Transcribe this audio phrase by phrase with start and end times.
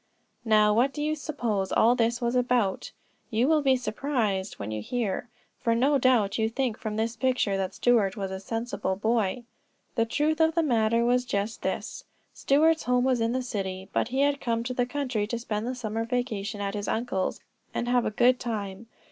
[0.45, 2.91] Now, what do you suppose all this was about?
[3.29, 7.55] You will be surprised when you hear, for no doubt you think from his picture
[7.55, 9.43] that Stuart was a sensible boy.
[9.93, 12.03] The truth of the matter was just this:
[12.33, 15.67] Stuart's home was in the city, but he had come to the country to spend
[15.67, 17.39] the summer vacation at his uncle's,
[17.71, 18.87] and have a good time.